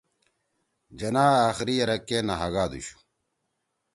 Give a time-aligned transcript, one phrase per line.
[0.99, 2.97] جناح آخری یرَک کے نہ ہاگادُوشُو